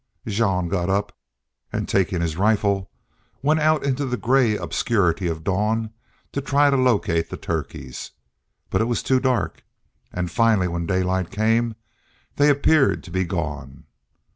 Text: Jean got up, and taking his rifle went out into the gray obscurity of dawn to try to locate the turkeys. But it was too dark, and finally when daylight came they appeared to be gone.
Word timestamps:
Jean 0.25 0.67
got 0.67 0.89
up, 0.89 1.15
and 1.71 1.87
taking 1.87 2.21
his 2.21 2.35
rifle 2.35 2.89
went 3.43 3.59
out 3.59 3.83
into 3.83 4.03
the 4.03 4.17
gray 4.17 4.57
obscurity 4.57 5.27
of 5.27 5.43
dawn 5.43 5.91
to 6.31 6.41
try 6.41 6.71
to 6.71 6.75
locate 6.75 7.29
the 7.29 7.37
turkeys. 7.37 8.09
But 8.71 8.81
it 8.81 8.85
was 8.85 9.03
too 9.03 9.19
dark, 9.19 9.63
and 10.11 10.31
finally 10.31 10.67
when 10.67 10.87
daylight 10.87 11.29
came 11.29 11.75
they 12.37 12.49
appeared 12.49 13.03
to 13.03 13.11
be 13.11 13.25
gone. 13.25 13.85